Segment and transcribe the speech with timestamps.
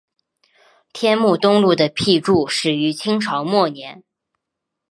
[0.93, 4.03] 天目东路的辟筑始于清朝末年。